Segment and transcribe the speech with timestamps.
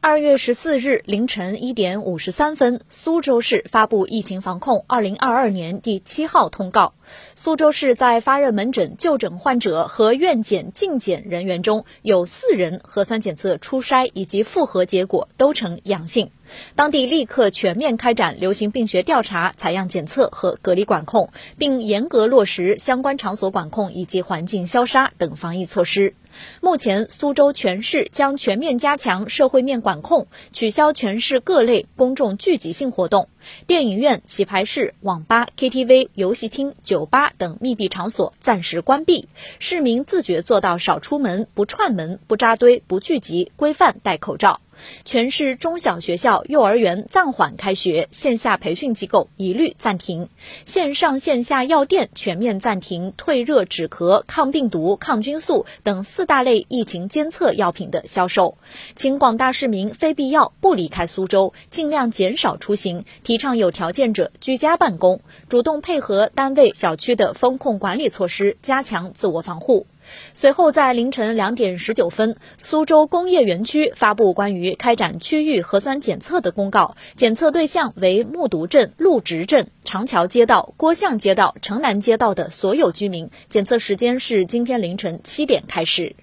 [0.00, 6.94] 二月十四日凌晨一点五十三分，苏州市发布疫情防控二零二二年第七号通告。
[7.34, 16.30] 苏州市在发热门诊就诊患者和院检进检人员中有四人核酸检测初筛以及复核结果都呈阳性，
[16.74, 26.14] 当地立刻全面开展流行病学调查、采样检测和隔离管控，并严格落实相关场所管控以及环境消杀等防疫措施。
[26.60, 33.28] 目前，苏州全市将全面加强社会面管控，取消全市各类公众聚集性活动，
[33.66, 39.26] 电影院、棋牌室、网吧、KTV、游戏厅、酒吧等密闭场所暂时关闭，
[39.58, 44.60] 市民自觉做到少出门、不串门、不扎堆、不聚集，规范戴口罩。
[45.04, 50.28] 全市中小学校、幼儿园暂缓开学，线下培训机构一律暂停，
[50.64, 58.58] 线上线下药店全面暂停退热止咳、抗病毒、抗菌素等四大类疫情监测药品的销售。
[58.94, 69.86] 请广大市民非必要不离开苏州，尽量减少出行，提倡有条件者居家办公，主动配合单位、小区的风控管理措施，加强自我防护。
[70.32, 86.14] 随后，在凌晨两点十九分，苏州工业园区发布关于开展区域核酸检测的公告，检测对象为木渎镇、陆直镇、长桥街道、郭巷街道、城南街道的所有居民，检测时间是今天凌晨七点开始。